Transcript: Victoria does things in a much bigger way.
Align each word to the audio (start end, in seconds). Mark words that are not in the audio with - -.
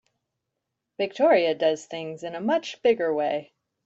Victoria 0.97 1.53
does 1.53 1.85
things 1.85 2.23
in 2.23 2.33
a 2.33 2.41
much 2.41 2.81
bigger 2.81 3.13
way. 3.13 3.51